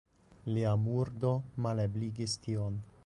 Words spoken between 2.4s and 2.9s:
tion.